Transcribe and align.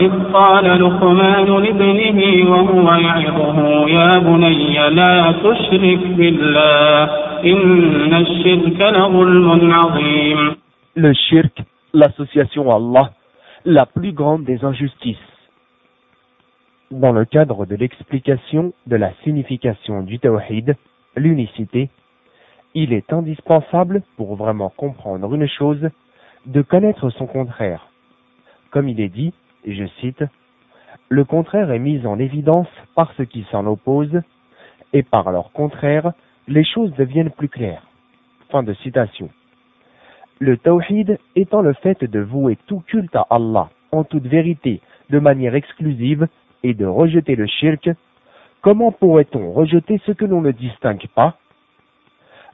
إذ 0.00 0.32
قال 0.32 0.64
لقمان 0.64 1.46
لابنه 1.46 2.50
وهو 2.50 2.92
يعظه 2.94 3.88
يا 3.88 4.18
بني 4.18 4.88
لا 4.88 5.32
تشرك 5.44 6.02
بالله 6.18 7.04
إن 7.44 8.14
الشرك 8.14 8.80
لظلم 8.80 9.72
عظيم 9.72 10.56
Le 10.96 11.12
shirk, 11.12 11.62
l'association 11.94 12.70
à 12.70 12.76
Allah, 12.76 13.10
la 13.64 13.86
plus 13.86 14.12
grande 14.12 14.44
des 14.44 14.64
injustices. 14.64 15.28
Dans 16.90 17.12
le 17.12 17.24
cadre 17.24 17.64
de 17.66 17.76
l'explication 17.76 18.72
de 18.86 18.96
la 18.96 19.12
signification 19.22 20.02
du 20.02 20.18
tawhid, 20.18 20.74
l'unicité, 21.14 21.90
il 22.74 22.92
est 22.92 23.12
indispensable 23.12 24.02
pour 24.16 24.34
vraiment 24.34 24.72
comprendre 24.76 25.32
une 25.34 25.48
chose 25.48 25.90
de 26.46 26.62
connaître 26.62 27.10
son 27.10 27.26
contraire. 27.26 27.86
Comme 28.72 28.88
il 28.88 29.00
est 29.00 29.08
dit, 29.08 29.32
je 29.66 29.86
cite, 30.00 30.24
Le 31.08 31.24
contraire 31.24 31.70
est 31.70 31.78
mis 31.78 32.06
en 32.06 32.18
évidence 32.18 32.68
par 32.94 33.12
ceux 33.16 33.24
qui 33.24 33.46
s'en 33.50 33.66
opposent, 33.66 34.22
et 34.92 35.02
par 35.02 35.30
leur 35.30 35.52
contraire, 35.52 36.12
les 36.48 36.64
choses 36.64 36.92
deviennent 36.94 37.30
plus 37.30 37.48
claires. 37.48 37.86
Fin 38.50 38.62
de 38.62 38.74
citation. 38.74 39.30
Le 40.38 40.56
tawhid 40.56 41.18
étant 41.36 41.60
le 41.60 41.74
fait 41.74 42.02
de 42.02 42.20
vouer 42.20 42.56
tout 42.66 42.80
culte 42.86 43.14
à 43.14 43.26
Allah 43.30 43.68
en 43.92 44.04
toute 44.04 44.26
vérité, 44.26 44.80
de 45.10 45.18
manière 45.18 45.54
exclusive, 45.54 46.28
et 46.62 46.74
de 46.74 46.86
rejeter 46.86 47.36
le 47.36 47.46
shirk, 47.46 47.90
comment 48.60 48.92
pourrait-on 48.92 49.52
rejeter 49.52 50.00
ce 50.06 50.12
que 50.12 50.24
l'on 50.24 50.40
ne 50.40 50.50
distingue 50.50 51.06
pas? 51.14 51.36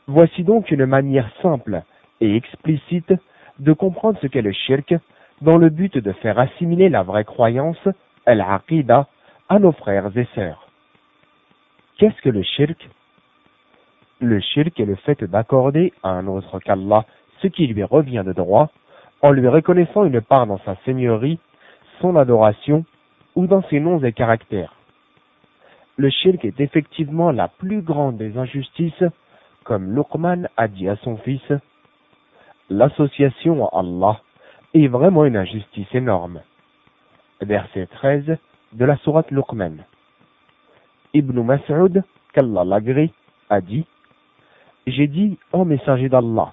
Voici 0.06 0.44
donc 0.44 0.70
une 0.70 0.86
manière 0.86 1.30
simple 1.42 1.82
et 2.20 2.36
explicite 2.36 3.12
de 3.58 3.72
comprendre 3.72 4.18
ce 4.20 4.26
qu'est 4.26 4.42
le 4.42 4.52
shirk 4.52 4.94
dans 5.42 5.58
le 5.58 5.68
but 5.68 5.98
de 5.98 6.12
faire 6.12 6.38
assimiler 6.38 6.88
la 6.88 7.02
vraie 7.02 7.24
croyance, 7.24 7.88
al-aqidah, 8.24 9.06
à 9.48 9.58
nos 9.58 9.72
frères 9.72 10.10
et 10.16 10.26
sœurs. 10.34 10.66
Qu'est-ce 11.98 12.20
que 12.22 12.30
le 12.30 12.42
shirk? 12.42 12.88
Le 14.20 14.40
shirk 14.40 14.78
est 14.80 14.86
le 14.86 14.96
fait 14.96 15.22
d'accorder 15.24 15.92
à 16.02 16.10
un 16.10 16.26
autre 16.26 16.58
qu'Allah 16.60 17.04
ce 17.42 17.48
qui 17.48 17.66
lui 17.66 17.84
revient 17.84 18.22
de 18.24 18.32
droit, 18.32 18.70
en 19.22 19.30
lui 19.30 19.46
reconnaissant 19.46 20.04
une 20.04 20.20
part 20.20 20.46
dans 20.46 20.58
sa 20.58 20.76
seigneurie, 20.84 21.38
son 22.00 22.16
adoration 22.16 22.84
ou 23.34 23.46
dans 23.46 23.62
ses 23.64 23.80
noms 23.80 24.02
et 24.02 24.12
caractères. 24.12 24.74
Le 25.96 26.10
shirk 26.10 26.44
est 26.44 26.60
effectivement 26.60 27.30
la 27.30 27.48
plus 27.48 27.82
grande 27.82 28.16
des 28.16 28.36
injustices, 28.36 29.04
comme 29.64 29.94
Luqman 29.94 30.48
a 30.56 30.68
dit 30.68 30.88
à 30.88 30.96
son 30.96 31.16
fils, 31.18 31.52
l'association 32.68 33.66
à 33.66 33.80
Allah 33.80 34.20
est 34.84 34.88
vraiment 34.88 35.24
une 35.24 35.36
injustice 35.36 35.92
énorme. 35.94 36.40
Verset 37.40 37.86
13 37.86 38.38
de 38.72 38.84
la 38.84 38.96
sourate 38.98 39.30
Luqman. 39.30 39.84
Ibn 41.14 41.40
Mas'ud, 41.42 42.04
qu'Allah 42.32 42.64
l'agrée, 42.64 43.12
a 43.48 43.60
dit, 43.60 43.86
J'ai 44.86 45.06
dit, 45.06 45.38
ô 45.52 45.64
messager 45.64 46.08
d'Allah, 46.08 46.52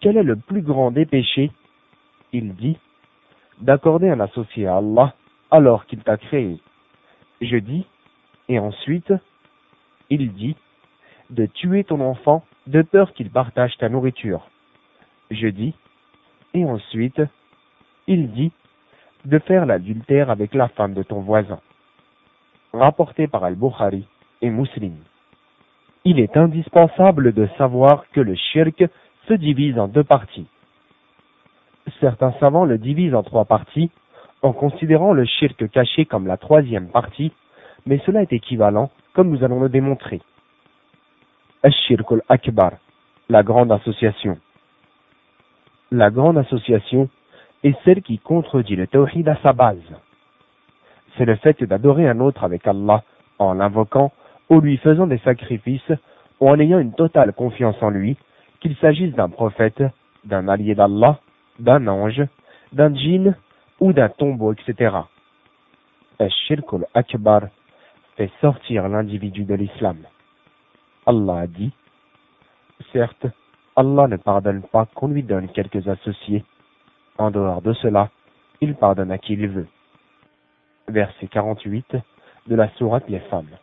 quel 0.00 0.16
est 0.16 0.22
le 0.22 0.36
plus 0.36 0.62
grand 0.62 0.90
des 0.90 1.06
péchés? 1.06 1.50
Il 2.32 2.54
dit, 2.54 2.76
d'accorder 3.60 4.10
un 4.10 4.20
associé 4.20 4.66
à 4.66 4.76
Allah 4.76 5.14
alors 5.50 5.86
qu'il 5.86 6.00
t'a 6.00 6.16
créé. 6.16 6.60
Je 7.40 7.56
dis, 7.56 7.86
et 8.48 8.58
ensuite, 8.58 9.12
il 10.10 10.32
dit, 10.34 10.56
de 11.30 11.46
tuer 11.46 11.84
ton 11.84 12.00
enfant 12.00 12.44
de 12.66 12.82
peur 12.82 13.12
qu'il 13.14 13.30
partage 13.30 13.76
ta 13.78 13.88
nourriture. 13.88 14.48
Je 15.30 15.48
dis, 15.48 15.74
et 16.54 16.64
ensuite, 16.64 17.20
il 18.06 18.30
dit, 18.32 18.52
de 19.24 19.38
faire 19.38 19.66
l'adultère 19.66 20.30
avec 20.30 20.54
la 20.54 20.68
femme 20.68 20.94
de 20.94 21.02
ton 21.02 21.20
voisin. 21.20 21.60
Rapporté 22.72 23.26
par 23.26 23.44
Al-Bukhari 23.44 24.06
et 24.42 24.50
Muslim. 24.50 24.96
Il 26.04 26.20
est 26.20 26.36
indispensable 26.36 27.32
de 27.32 27.48
savoir 27.58 28.04
que 28.12 28.20
le 28.20 28.34
shirk 28.34 28.84
se 29.26 29.34
divise 29.34 29.78
en 29.78 29.88
deux 29.88 30.04
parties. 30.04 30.46
Certains 32.00 32.32
savants 32.38 32.64
le 32.64 32.78
divisent 32.78 33.14
en 33.14 33.22
trois 33.22 33.44
parties, 33.44 33.90
en 34.42 34.52
considérant 34.52 35.12
le 35.12 35.24
shirk 35.24 35.68
caché 35.70 36.04
comme 36.04 36.26
la 36.26 36.36
troisième 36.36 36.88
partie, 36.88 37.32
mais 37.86 38.00
cela 38.06 38.22
est 38.22 38.32
équivalent, 38.32 38.90
comme 39.14 39.30
nous 39.30 39.42
allons 39.42 39.60
le 39.60 39.68
démontrer. 39.68 40.20
Ash-Shirk 41.62 42.12
al-Akbar, 42.12 42.72
la 43.28 43.42
grande 43.42 43.72
association. 43.72 44.38
La 45.90 46.10
grande 46.10 46.38
association 46.38 47.08
est 47.66 47.76
celle 47.84 48.02
qui 48.02 48.18
contredit 48.18 48.76
le 48.76 48.86
tawhid 48.86 49.28
à 49.28 49.36
sa 49.42 49.52
base. 49.52 49.82
C'est 51.16 51.24
le 51.24 51.36
fait 51.36 51.64
d'adorer 51.64 52.08
un 52.08 52.20
autre 52.20 52.44
avec 52.44 52.66
Allah 52.66 53.02
en 53.38 53.54
l'invoquant 53.54 54.12
ou 54.48 54.60
lui 54.60 54.76
faisant 54.76 55.06
des 55.06 55.18
sacrifices 55.18 55.92
ou 56.40 56.48
en 56.48 56.58
ayant 56.60 56.78
une 56.78 56.94
totale 56.94 57.32
confiance 57.32 57.76
en 57.82 57.90
lui, 57.90 58.16
qu'il 58.60 58.76
s'agisse 58.76 59.14
d'un 59.14 59.30
prophète, 59.30 59.82
d'un 60.24 60.48
allié 60.48 60.74
d'Allah, 60.74 61.18
d'un 61.58 61.86
ange, 61.88 62.22
d'un 62.72 62.94
djinn 62.94 63.34
ou 63.80 63.92
d'un 63.92 64.10
tombeau, 64.10 64.52
etc. 64.52 64.94
Ash-Shirk 66.18 66.72
al-Akbar 66.72 67.42
fait 68.16 68.30
sortir 68.40 68.88
l'individu 68.88 69.44
de 69.44 69.54
l'islam. 69.54 69.98
Allah 71.06 71.40
a 71.40 71.46
dit, 71.46 71.72
certes, 72.92 73.26
Allah 73.74 74.06
ne 74.08 74.16
pardonne 74.16 74.62
pas 74.62 74.86
qu'on 74.94 75.08
lui 75.08 75.22
donne 75.22 75.48
quelques 75.48 75.88
associés. 75.88 76.44
En 77.18 77.30
dehors 77.30 77.62
de 77.62 77.72
cela, 77.72 78.10
il 78.60 78.74
pardonne 78.74 79.10
à 79.10 79.18
qui 79.18 79.34
il 79.34 79.48
veut. 79.48 79.68
Verset 80.88 81.28
48 81.28 81.96
de 82.46 82.54
la 82.54 82.68
sourate 82.76 83.08
Les 83.08 83.20
femmes. 83.20 83.56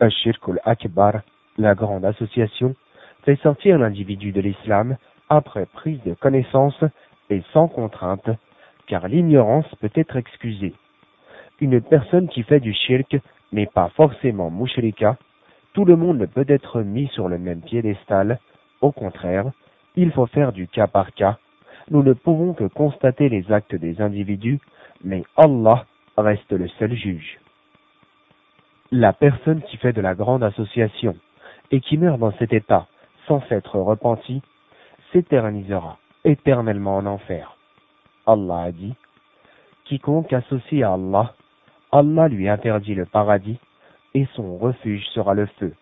Ashirk 0.00 0.42
al-Akbar, 0.48 1.20
la 1.58 1.74
grande 1.74 2.04
association, 2.04 2.74
fait 3.24 3.36
sortir 3.36 3.78
l'individu 3.78 4.32
de 4.32 4.40
l'islam 4.40 4.96
après 5.28 5.66
prise 5.66 6.02
de 6.04 6.14
connaissance 6.14 6.82
et 7.30 7.42
sans 7.52 7.68
contrainte, 7.68 8.28
car 8.86 9.08
l'ignorance 9.08 9.66
peut 9.80 9.92
être 9.94 10.16
excusée. 10.16 10.74
Une 11.60 11.80
personne 11.80 12.28
qui 12.28 12.42
fait 12.42 12.60
du 12.60 12.74
shirk 12.74 13.16
n'est 13.52 13.66
pas 13.66 13.90
forcément 13.90 14.50
mushrika, 14.50 15.16
tout 15.72 15.84
le 15.84 15.96
monde 15.96 16.18
ne 16.18 16.26
peut 16.26 16.44
être 16.48 16.82
mis 16.82 17.08
sur 17.08 17.28
le 17.28 17.38
même 17.38 17.60
piédestal, 17.60 18.38
au 18.80 18.92
contraire, 18.92 19.46
il 19.96 20.10
faut 20.12 20.26
faire 20.26 20.52
du 20.52 20.66
cas 20.66 20.86
par 20.86 21.12
cas. 21.14 21.38
Nous 21.90 22.02
ne 22.02 22.12
pouvons 22.12 22.54
que 22.54 22.64
constater 22.64 23.28
les 23.28 23.50
actes 23.52 23.74
des 23.74 24.00
individus, 24.00 24.60
mais 25.02 25.24
Allah 25.36 25.86
reste 26.16 26.52
le 26.52 26.68
seul 26.68 26.94
juge. 26.94 27.38
La 28.90 29.12
personne 29.12 29.62
qui 29.62 29.76
fait 29.76 29.92
de 29.92 30.00
la 30.00 30.14
grande 30.14 30.44
association 30.44 31.16
et 31.70 31.80
qui 31.80 31.98
meurt 31.98 32.18
dans 32.18 32.32
cet 32.32 32.52
état 32.52 32.86
sans 33.26 33.40
s'être 33.48 33.78
repenti, 33.78 34.42
s'éternisera 35.12 35.98
éternellement 36.24 36.96
en 36.96 37.06
enfer. 37.06 37.56
Allah 38.26 38.62
a 38.62 38.72
dit, 38.72 38.94
Quiconque 39.84 40.32
associe 40.32 40.82
à 40.82 40.94
Allah, 40.94 41.34
Allah 41.92 42.28
lui 42.28 42.48
interdit 42.48 42.94
le 42.94 43.06
paradis 43.06 43.58
et 44.14 44.26
son 44.34 44.56
refuge 44.56 45.04
sera 45.14 45.34
le 45.34 45.46
feu. 45.58 45.74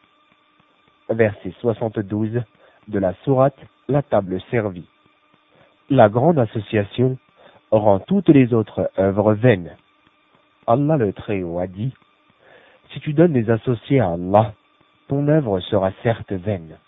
Verset 1.09 1.53
72 1.61 2.43
de 2.89 2.99
la 2.99 3.15
sourate 3.25 3.59
La 3.89 4.03
table 4.03 4.41
servie. 4.51 4.87
La 5.93 6.09
grande 6.09 6.39
association 6.39 7.19
rend 7.71 7.99
toutes 7.99 8.31
les 8.31 8.55
autres 8.55 8.91
œuvres 8.99 9.35
vaines. 9.35 9.77
Allah 10.67 10.97
le 10.97 11.13
Très-Haut 11.13 11.59
a 11.59 11.67
dit, 11.67 11.93
Si 12.89 13.01
tu 13.01 13.13
donnes 13.13 13.35
des 13.35 13.51
associés 13.51 14.01
à 14.01 14.13
Allah, 14.13 14.55
ton 15.09 15.29
œuvre 15.29 15.61
sera 15.61 15.93
certes 16.03 16.33
vaine. 16.33 16.79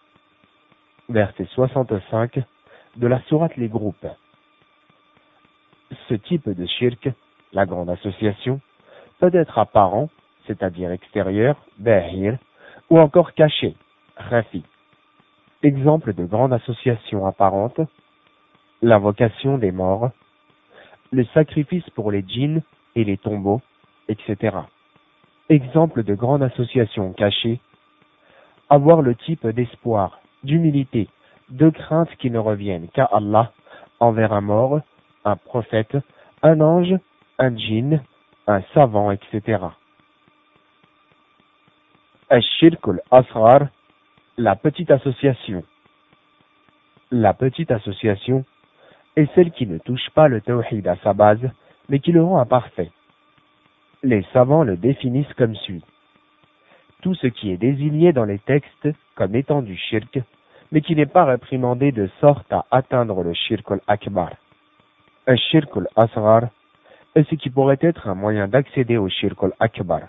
Verset 1.10 1.44
65 1.52 2.38
de 2.96 3.06
la 3.06 3.20
sourate 3.28 3.54
Les 3.58 3.68
groupes. 3.68 4.06
Ce 6.08 6.14
type 6.14 6.48
de 6.48 6.64
shirk, 6.64 7.10
la 7.52 7.66
grande 7.66 7.90
association, 7.90 8.62
peut 9.20 9.34
être 9.34 9.58
apparent 9.58 10.08
c'est-à-dire 10.46 10.90
extérieur, 10.92 11.56
bahir, 11.78 12.38
ou 12.88 12.98
encore 12.98 13.34
caché, 13.34 13.76
rafi. 14.16 14.64
Exemple 15.62 16.14
de 16.14 16.24
grande 16.24 16.54
association 16.54 17.26
apparente, 17.26 17.82
l'invocation 18.84 19.56
des 19.56 19.72
morts, 19.72 20.10
le 21.10 21.24
sacrifice 21.32 21.88
pour 21.90 22.10
les 22.10 22.22
djinns 22.22 22.60
et 22.94 23.04
les 23.04 23.16
tombeaux, 23.16 23.62
etc. 24.08 24.58
Exemple 25.48 26.04
de 26.04 26.14
grande 26.14 26.42
association 26.42 27.14
cachée, 27.14 27.60
avoir 28.68 29.00
le 29.00 29.14
type 29.14 29.46
d'espoir, 29.46 30.20
d'humilité, 30.42 31.08
de 31.48 31.70
crainte 31.70 32.14
qui 32.18 32.30
ne 32.30 32.38
reviennent 32.38 32.88
qu'à 32.88 33.06
Allah 33.06 33.52
envers 34.00 34.34
un 34.34 34.42
mort, 34.42 34.80
un 35.24 35.36
prophète, 35.36 35.96
un 36.42 36.60
ange, 36.60 36.94
un 37.38 37.56
djinn, 37.56 38.02
un 38.46 38.60
savant, 38.74 39.10
etc. 39.10 39.62
Al-Asrar, 42.28 43.68
la 44.36 44.56
petite 44.56 44.90
association. 44.90 45.64
La 47.10 47.32
petite 47.32 47.70
association 47.70 48.44
est 49.16 49.32
celle 49.34 49.52
qui 49.52 49.66
ne 49.66 49.78
touche 49.78 50.10
pas 50.10 50.28
le 50.28 50.40
tawhid 50.40 50.86
à 50.88 50.96
sa 50.96 51.12
base, 51.12 51.50
mais 51.88 52.00
qui 52.00 52.12
le 52.12 52.22
rend 52.22 52.38
imparfait. 52.38 52.90
Les 54.02 54.24
savants 54.32 54.64
le 54.64 54.76
définissent 54.76 55.32
comme 55.34 55.54
suit. 55.56 55.84
Tout 57.02 57.14
ce 57.14 57.26
qui 57.26 57.50
est 57.50 57.56
désigné 57.56 58.12
dans 58.12 58.24
les 58.24 58.38
textes 58.38 58.88
comme 59.14 59.34
étant 59.34 59.62
du 59.62 59.76
shirk, 59.76 60.18
mais 60.72 60.80
qui 60.80 60.96
n'est 60.96 61.06
pas 61.06 61.24
réprimandé 61.24 61.92
de 61.92 62.08
sorte 62.20 62.52
à 62.52 62.66
atteindre 62.70 63.22
le 63.22 63.32
shirk 63.34 63.70
al-akbar. 63.70 64.30
Un 65.26 65.36
shirk 65.36 65.70
al-asghar 65.76 66.48
est 67.14 67.28
ce 67.30 67.34
qui 67.36 67.50
pourrait 67.50 67.78
être 67.80 68.08
un 68.08 68.14
moyen 68.14 68.48
d'accéder 68.48 68.96
au 68.96 69.08
shirk 69.08 69.42
al-akbar. 69.42 70.00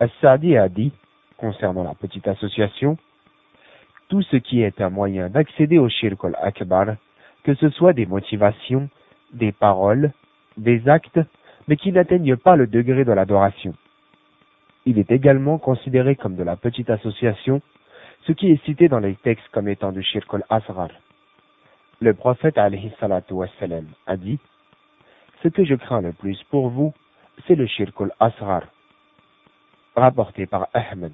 As-Sadi 0.00 0.56
a 0.56 0.68
dit, 0.68 0.92
concernant 1.36 1.82
la 1.82 1.94
petite 1.94 2.28
association, 2.28 2.96
tout 4.08 4.22
ce 4.22 4.36
qui 4.36 4.62
est 4.62 4.80
un 4.80 4.90
moyen 4.90 5.28
d'accéder 5.28 5.78
au 5.78 5.88
shirk 5.88 6.24
al-akbar, 6.24 6.94
que 7.44 7.54
ce 7.54 7.70
soit 7.70 7.92
des 7.92 8.06
motivations, 8.06 8.88
des 9.32 9.52
paroles, 9.52 10.12
des 10.56 10.88
actes, 10.88 11.20
mais 11.66 11.76
qui 11.76 11.92
n'atteignent 11.92 12.36
pas 12.36 12.56
le 12.56 12.66
degré 12.66 13.04
de 13.04 13.12
l'adoration. 13.12 13.74
Il 14.86 14.98
est 14.98 15.10
également 15.10 15.58
considéré 15.58 16.16
comme 16.16 16.36
de 16.36 16.42
la 16.42 16.56
petite 16.56 16.90
association, 16.90 17.60
ce 18.26 18.32
qui 18.32 18.50
est 18.50 18.64
cité 18.64 18.88
dans 18.88 19.00
les 19.00 19.14
textes 19.16 19.48
comme 19.52 19.68
étant 19.68 19.92
du 19.92 20.02
shirk 20.02 20.32
al-asghar. 20.32 20.88
Le 22.00 22.14
prophète 22.14 22.56
wassalam, 22.56 23.86
a 24.06 24.16
dit, 24.16 24.38
ce 25.42 25.48
que 25.48 25.64
je 25.64 25.74
crains 25.74 26.00
le 26.00 26.12
plus 26.12 26.42
pour 26.44 26.70
vous, 26.70 26.94
c'est 27.46 27.54
le 27.54 27.66
shirk 27.66 27.94
al-asghar, 28.00 28.62
rapporté 29.94 30.46
par 30.46 30.68
Ahmed. 30.72 31.12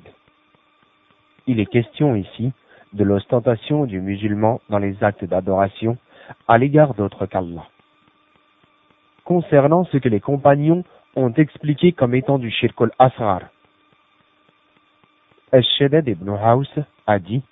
Il 1.46 1.60
est 1.60 1.66
question 1.66 2.14
ici 2.14 2.52
de 2.92 3.04
l'ostentation 3.04 3.86
du 3.86 4.00
musulman 4.00 4.60
dans 4.70 4.78
les 4.78 5.02
actes 5.02 5.24
d'adoration 5.24 5.98
à 6.48 6.58
l'égard 6.58 6.94
d'autres 6.94 7.26
qu'Allah. 7.26 7.66
Concernant 9.24 9.84
ce 9.84 9.96
que 9.96 10.08
les 10.08 10.20
compagnons 10.20 10.84
ont 11.16 11.32
expliqué 11.32 11.92
comme 11.92 12.14
étant 12.14 12.38
du 12.38 12.50
shirk 12.50 12.80
al-asghar, 12.80 13.40
Al-Shaddad 15.52 16.08
ibn 16.08 16.30
Haus 16.30 16.68
a 17.06 17.18
dit 17.18 17.42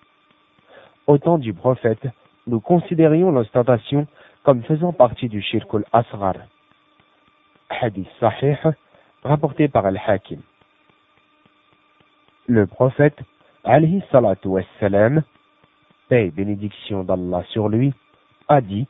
Au 1.06 1.18
temps 1.18 1.38
du 1.38 1.54
prophète, 1.54 2.06
nous 2.46 2.60
considérions 2.60 3.30
l'ostentation 3.30 4.06
comme 4.42 4.62
faisant 4.64 4.92
partie 4.92 5.28
du 5.28 5.40
shirk 5.40 5.72
al-asghar. 5.74 6.34
Hadith 7.70 8.08
sahih 8.20 8.56
rapporté 9.24 9.68
par 9.68 9.86
Al-Hakim. 9.86 10.40
Le 12.46 12.66
prophète, 12.66 13.18
alayhi 13.64 14.02
salatu 14.10 14.48
wassalam, 14.48 15.22
paix 16.08 16.30
bénédiction 16.30 17.04
d'Allah 17.04 17.44
sur 17.50 17.68
lui, 17.68 17.94
a 18.52 18.60
dit 18.60 18.86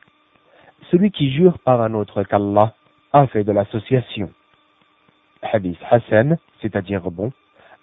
Celui 0.90 1.10
qui 1.10 1.30
jure 1.30 1.58
par 1.60 1.80
un 1.80 1.94
autre 1.94 2.22
qu'Allah 2.24 2.74
a 3.12 3.26
fait 3.26 3.44
de 3.44 3.52
l'association. 3.52 4.30
Hadith 5.42 5.78
Hassan, 5.90 6.38
c'est-à-dire 6.60 7.10
bon, 7.10 7.32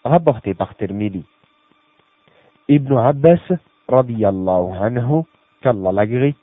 rapporté 0.04 0.54
par 0.54 0.76
Tirmidhi. 0.76 1.24
Ibn 2.68 2.98
Abbas, 2.98 3.42
radiyallahu 3.88 4.78
anhu, 4.82 5.24
qu'Allah 5.62 5.92
l'agrée, 5.92 6.36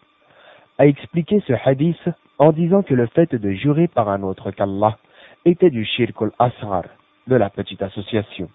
a 0.78 0.86
expliqué 0.86 1.42
ce 1.46 1.52
hadith 1.52 2.08
en 2.38 2.52
disant 2.52 2.82
que 2.82 2.94
le 2.94 3.06
fait 3.06 3.34
de 3.34 3.50
jurer 3.52 3.88
par 3.88 4.08
un 4.08 4.22
autre 4.22 4.50
qu'Allah 4.50 4.98
était 5.44 5.70
du 5.70 5.84
shirk 5.84 6.20
al-asghar, 6.20 6.84
de 7.26 7.36
la 7.36 7.50
petite 7.50 7.82
association. 7.82 8.50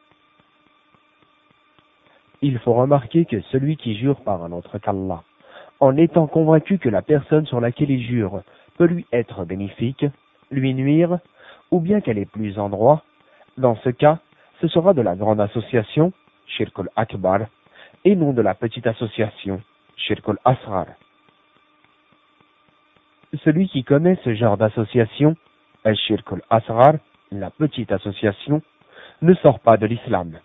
Il 2.41 2.57
faut 2.59 2.73
remarquer 2.73 3.25
que 3.25 3.41
celui 3.51 3.77
qui 3.77 3.95
jure 3.97 4.21
par 4.21 4.43
un 4.43 4.51
autre 4.51 4.77
qu'Allah, 4.79 5.23
en 5.81 5.97
étant 5.97 6.27
convaincu 6.27 6.77
que 6.77 6.89
la 6.89 7.01
personne 7.01 7.47
sur 7.47 7.59
laquelle 7.59 7.89
il 7.89 8.03
jure 8.03 8.43
peut 8.77 8.85
lui 8.85 9.05
être 9.11 9.43
bénéfique, 9.45 10.05
lui 10.51 10.73
nuire, 10.73 11.19
ou 11.71 11.79
bien 11.79 12.01
qu'elle 12.01 12.19
est 12.19 12.29
plus 12.29 12.59
en 12.59 12.69
droit, 12.69 13.03
dans 13.57 13.75
ce 13.77 13.89
cas, 13.89 14.19
ce 14.61 14.67
sera 14.67 14.93
de 14.93 15.01
la 15.01 15.15
grande 15.15 15.41
association, 15.41 16.13
Shirk 16.45 16.77
al-Akbar, 16.79 17.47
et 18.05 18.15
non 18.15 18.31
de 18.31 18.41
la 18.41 18.53
petite 18.53 18.85
association, 18.85 19.61
Shirk 19.97 20.27
al-Asrar. 20.29 20.85
Celui 23.43 23.67
qui 23.67 23.83
connaît 23.83 24.19
ce 24.23 24.35
genre 24.35 24.57
d'association, 24.57 25.35
al-Shirk 25.83 26.31
al-Asrar, 26.31 26.95
la 27.31 27.49
petite 27.49 27.91
association, 27.91 28.61
ne 29.23 29.33
sort 29.35 29.59
pas 29.59 29.77
de 29.77 29.87
l'islam. 29.87 30.39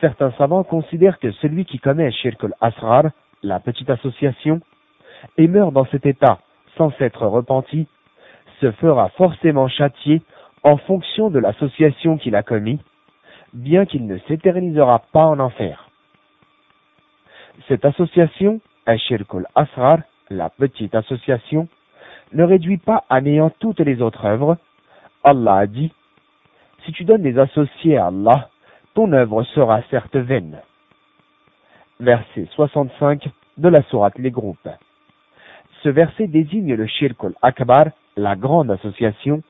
Certains 0.00 0.32
savants 0.32 0.64
considèrent 0.64 1.18
que 1.18 1.32
celui 1.32 1.66
qui 1.66 1.78
connaît 1.78 2.10
Shirk 2.10 2.42
al-Asrar, 2.42 3.10
la 3.42 3.60
petite 3.60 3.90
association, 3.90 4.60
et 5.36 5.48
meurt 5.48 5.72
dans 5.72 5.86
cet 5.86 6.06
état 6.06 6.38
sans 6.76 6.90
s'être 6.92 7.26
repenti, 7.26 7.86
se 8.60 8.70
fera 8.72 9.08
forcément 9.10 9.68
châtier 9.68 10.22
en 10.62 10.76
fonction 10.76 11.30
de 11.30 11.38
l'association 11.38 12.16
qu'il 12.16 12.36
a 12.36 12.42
commis, 12.42 12.80
bien 13.52 13.84
qu'il 13.84 14.06
ne 14.06 14.18
s'éternisera 14.18 15.00
pas 15.12 15.26
en 15.26 15.40
enfer. 15.40 15.88
Cette 17.68 17.84
association, 17.84 18.60
Ashirkul 18.86 19.46
Asrar, 19.54 19.98
la 20.30 20.48
petite 20.48 20.94
association, 20.94 21.68
ne 22.32 22.44
réduit 22.44 22.78
pas 22.78 23.04
à 23.10 23.20
néant 23.20 23.50
toutes 23.50 23.80
les 23.80 24.00
autres 24.00 24.24
œuvres. 24.24 24.56
Allah 25.22 25.56
a 25.56 25.66
dit, 25.66 25.92
si 26.84 26.92
tu 26.92 27.04
donnes 27.04 27.22
des 27.22 27.38
associés 27.38 27.98
à 27.98 28.06
Allah, 28.06 28.48
ton 28.94 29.12
œuvre 29.12 29.42
sera 29.44 29.82
certes 29.90 30.16
vaine. 30.16 30.60
Verset 32.02 32.48
65 32.56 33.28
de 33.58 33.68
la 33.68 33.80
sourate 33.84 34.18
Les 34.18 34.32
Groupes. 34.32 34.68
Ce 35.84 35.88
verset 35.88 36.26
désigne 36.26 36.74
le 36.74 36.88
Shirkul 36.88 37.32
Akbar, 37.42 37.90
la 38.16 38.34
grande 38.34 38.72
association, 38.72 39.44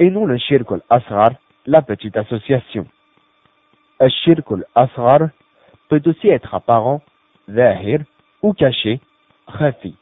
et 0.00 0.10
non 0.10 0.26
le 0.26 0.36
shirk 0.36 0.68
al-asghar, 0.72 1.30
la 1.64 1.80
petite 1.80 2.16
association. 2.16 2.88
Le 4.00 4.08
shirk 4.08 4.50
al-asghar 4.50 5.28
peut 5.88 6.02
aussi 6.06 6.26
être 6.26 6.52
apparent, 6.56 7.02
zahir, 7.48 8.00
ou 8.42 8.52
caché, 8.52 8.98
khafi. 9.46 9.96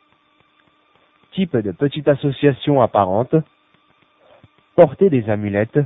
Type 1.32 1.58
de 1.58 1.72
petite 1.72 2.08
association 2.08 2.80
apparente, 2.80 3.34
porter 4.74 5.10
des 5.10 5.28
amulettes, 5.28 5.80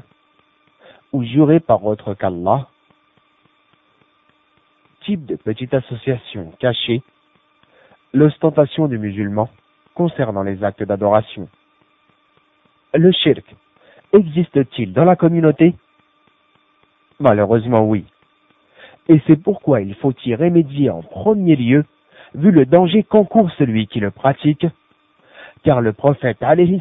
ou 1.13 1.25
jurer 1.25 1.59
par 1.59 1.85
autre 1.85 2.15
qu'Allah? 2.15 2.69
Type 5.05 5.27
de 5.27 5.37
petite 5.37 5.75
association 5.75 6.51
cachée, 6.59 7.03
l'ostentation 8.15 8.89
du 8.89 8.97
musulman 8.97 9.51
concernant 9.95 10.43
les 10.43 10.65
actes 10.65 10.83
d'adoration. 10.83 11.47
Le 12.95 13.13
shirk 13.13 13.45
existe-t-il 14.15 14.95
dans 14.95 15.05
la 15.05 15.17
communauté? 15.17 15.75
Malheureusement 17.21 17.85
oui. 17.85 18.07
Et 19.09 19.21
c'est 19.27 19.37
pourquoi 19.37 19.83
il 19.83 19.95
faut 19.97 20.15
y 20.25 20.35
remédier 20.35 20.89
en 20.89 21.03
premier 21.03 21.57
lieu, 21.57 21.85
vu 22.35 22.51
le 22.51 22.65
danger 22.65 23.03
qu'encourt 23.03 23.51
celui 23.59 23.87
qui 23.87 24.01
le 24.01 24.11
pratique, 24.11 24.67
car 25.65 25.83
le 25.83 25.93
prophète 25.93 26.43
a 26.43 26.57
dit 26.57 26.81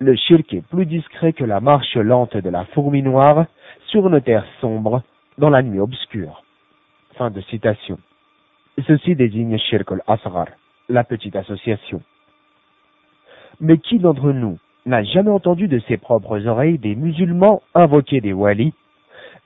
Le 0.00 0.16
shirk 0.16 0.54
est 0.54 0.66
plus 0.66 0.86
discret 0.86 1.32
que 1.32 1.44
la 1.44 1.60
marche 1.60 1.94
lente 1.94 2.36
de 2.36 2.50
la 2.50 2.64
fourmi 2.64 3.02
noire 3.02 3.46
sur 3.94 4.08
une 4.08 4.20
terre 4.20 4.44
sombre 4.60 5.02
dans 5.38 5.50
la 5.50 5.62
nuit 5.62 5.78
obscure. 5.78 6.42
Fin 7.14 7.30
de 7.30 7.40
citation. 7.42 7.96
Ceci 8.88 9.14
désigne 9.14 9.56
shirk 9.56 9.92
al-asghar, 9.92 10.48
la 10.88 11.04
petite 11.04 11.36
association. 11.36 12.02
Mais 13.60 13.78
qui 13.78 14.00
d'entre 14.00 14.32
nous 14.32 14.58
n'a 14.84 15.04
jamais 15.04 15.30
entendu 15.30 15.68
de 15.68 15.78
ses 15.86 15.96
propres 15.96 16.44
oreilles 16.44 16.78
des 16.78 16.96
musulmans 16.96 17.62
invoquer 17.72 18.20
des 18.20 18.32
walis? 18.32 18.74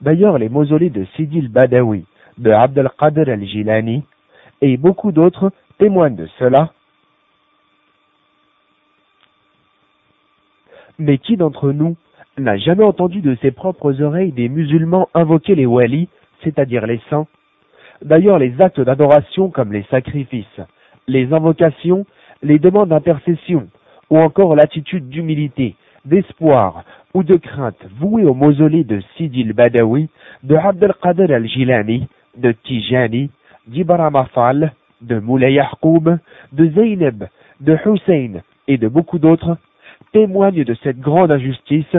D'ailleurs, 0.00 0.38
les 0.38 0.48
mausolées 0.48 0.88
de 0.88 1.04
Sidi 1.14 1.40
al-Badawi, 1.40 2.06
de 2.38 2.50
Abd 2.50 2.78
al-Qadir 2.78 3.28
al-Jilani 3.28 4.02
et 4.62 4.78
beaucoup 4.78 5.12
d'autres 5.12 5.52
témoignent 5.76 6.16
de 6.16 6.26
cela. 6.38 6.72
Mais 10.98 11.18
qui 11.18 11.36
d'entre 11.36 11.70
nous 11.70 11.98
n'a 12.42 12.56
jamais 12.56 12.84
entendu 12.84 13.20
de 13.20 13.36
ses 13.42 13.50
propres 13.50 14.00
oreilles 14.02 14.32
des 14.32 14.48
musulmans 14.48 15.08
invoquer 15.14 15.54
les 15.54 15.66
walis, 15.66 16.08
c'est-à-dire 16.42 16.86
les 16.86 17.00
saints. 17.10 17.26
D'ailleurs, 18.02 18.38
les 18.38 18.60
actes 18.60 18.80
d'adoration 18.80 19.50
comme 19.50 19.72
les 19.72 19.84
sacrifices, 19.90 20.60
les 21.06 21.32
invocations, 21.32 22.06
les 22.42 22.58
demandes 22.58 22.90
d'intercession, 22.90 23.68
ou 24.10 24.18
encore 24.18 24.54
l'attitude 24.54 25.08
d'humilité, 25.08 25.74
d'espoir 26.04 26.84
ou 27.14 27.22
de 27.22 27.36
crainte 27.36 27.84
vouée 27.98 28.24
au 28.24 28.34
mausolée 28.34 28.84
de 28.84 29.00
Sidi 29.16 29.42
al-Badawi, 29.42 30.08
de 30.44 30.54
Abdel 30.54 30.94
Qadir 31.02 31.30
al-Jilani, 31.30 32.06
de 32.36 32.52
Tijani, 32.52 33.30
d'Ibrahim 33.66 34.16
Afal, 34.16 34.72
de 35.02 35.18
Moulay 35.18 35.54
Yaqoub, 35.54 36.18
de 36.52 36.70
Zeynep, 36.70 37.24
de 37.60 37.76
Hussein 37.84 38.40
et 38.68 38.78
de 38.78 38.88
beaucoup 38.88 39.18
d'autres, 39.18 39.56
témoignent 40.12 40.64
de 40.64 40.74
cette 40.82 41.00
grande 41.00 41.30
injustice, 41.30 41.96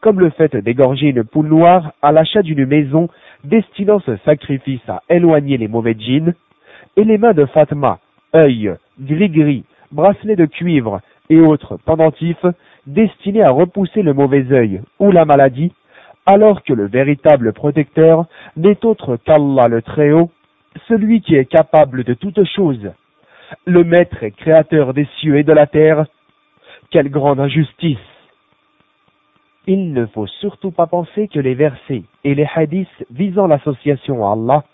comme 0.00 0.20
le 0.20 0.30
fait 0.30 0.56
d'égorger 0.56 1.08
une 1.08 1.24
poule 1.24 1.48
noire 1.48 1.92
à 2.02 2.12
l'achat 2.12 2.42
d'une 2.42 2.66
maison 2.66 3.08
destinant 3.44 4.00
ce 4.00 4.16
sacrifice 4.24 4.86
à 4.88 5.02
éloigner 5.08 5.56
les 5.56 5.68
mauvais 5.68 5.96
djinns, 5.98 6.34
et 6.96 7.04
les 7.04 7.18
mains 7.18 7.32
de 7.32 7.46
Fatma, 7.46 7.98
œil, 8.34 8.74
gris-gris, 9.00 9.64
bracelets 9.92 10.36
de 10.36 10.46
cuivre 10.46 11.00
et 11.30 11.38
autres 11.38 11.76
pendentifs 11.76 12.44
destinés 12.86 13.42
à 13.42 13.50
repousser 13.50 14.02
le 14.02 14.14
mauvais 14.14 14.50
œil 14.50 14.80
ou 14.98 15.12
la 15.12 15.24
maladie, 15.24 15.72
alors 16.26 16.62
que 16.62 16.72
le 16.72 16.86
véritable 16.86 17.52
protecteur 17.52 18.26
n'est 18.56 18.84
autre 18.84 19.16
qu'Allah 19.16 19.68
le 19.68 19.82
Très-Haut, 19.82 20.30
celui 20.88 21.20
qui 21.20 21.36
est 21.36 21.44
capable 21.44 22.04
de 22.04 22.14
toutes 22.14 22.44
choses, 22.44 22.90
le 23.64 23.84
maître 23.84 24.22
et 24.22 24.30
créateur 24.30 24.92
des 24.94 25.06
cieux 25.20 25.38
et 25.38 25.44
de 25.44 25.52
la 25.52 25.66
terre. 25.66 26.06
Quelle 26.90 27.10
grande 27.10 27.40
injustice 27.40 27.98
Il 29.70 29.92
ne 29.92 30.06
faut 30.06 30.26
surtout 30.26 30.70
pas 30.70 30.86
penser 30.86 31.28
que 31.28 31.38
les 31.38 31.54
versets 31.54 32.04
et 32.24 32.34
les 32.34 32.48
hadiths 32.54 33.04
visant 33.10 33.46
l'association 33.46 34.26
à 34.26 34.32
Allah 34.32 34.64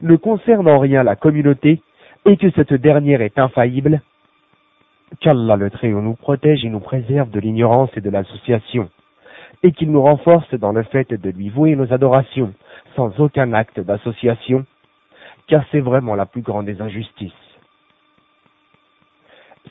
ne 0.00 0.14
concernent 0.14 0.68
en 0.68 0.78
rien 0.78 1.02
la 1.02 1.16
communauté 1.16 1.82
et 2.24 2.36
que 2.36 2.48
cette 2.52 2.72
dernière 2.72 3.20
est 3.20 3.36
infaillible. 3.36 4.00
Qu'Allah 5.18 5.56
le 5.56 5.70
Très-Haut 5.70 6.00
nous 6.00 6.14
protège 6.14 6.64
et 6.64 6.70
nous 6.70 6.78
préserve 6.78 7.30
de 7.30 7.40
l'ignorance 7.40 7.90
et 7.96 8.00
de 8.00 8.10
l'association, 8.10 8.90
et 9.64 9.72
qu'il 9.72 9.90
nous 9.90 10.02
renforce 10.02 10.54
dans 10.54 10.72
le 10.72 10.84
fait 10.84 11.12
de 11.12 11.30
lui 11.30 11.48
vouer 11.48 11.74
nos 11.74 11.92
adorations 11.92 12.54
sans 12.94 13.18
aucun 13.18 13.52
acte 13.54 13.80
d'association, 13.80 14.64
car 15.48 15.64
c'est 15.72 15.80
vraiment 15.80 16.14
la 16.14 16.26
plus 16.26 16.42
grande 16.42 16.66
des 16.66 16.80
injustices. 16.80 17.32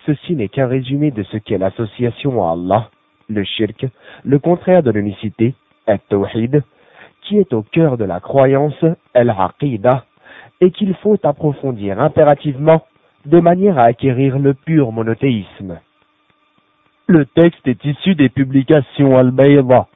Ceci 0.06 0.36
n'est 0.36 0.50
qu'un 0.50 0.68
résumé 0.68 1.12
de 1.12 1.24
ce 1.24 1.38
qu'est 1.38 1.58
l'association 1.58 2.46
à 2.46 2.52
Allah, 2.52 2.90
le 3.30 3.44
shirk, 3.44 3.86
le 4.24 4.40
contraire 4.40 4.84
de 4.84 4.92
l'unicité, 4.92 5.56
al-tawhid, 5.88 6.64
qui 7.24 7.38
est 7.38 7.54
au 7.54 7.64
cœur 7.64 7.98
de 7.98 8.06
la 8.06 8.20
croyance, 8.20 8.84
al-aqidah, 9.14 10.06
et 10.62 10.72
qu'il 10.72 10.94
faut 10.96 11.18
approfondir 11.24 12.00
impérativement 12.00 12.86
de 13.26 13.40
manière 13.40 13.78
à 13.78 13.84
acquérir 13.84 14.40
le 14.40 14.54
pur 14.54 14.92
monothéisme. 14.92 15.80
Le 17.08 17.26
texte 17.26 17.68
est 17.68 17.84
issu 17.86 18.16
des 18.16 18.30
publications 18.30 19.18
Al-Bayda. 19.18 19.88